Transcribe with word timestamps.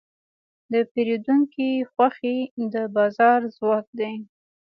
د 0.71 0.73
پیرودونکي 0.91 1.69
خوښي 1.91 2.37
د 2.73 2.75
بازار 2.95 3.39
ځواک 3.55 3.87
دی. 3.99 4.15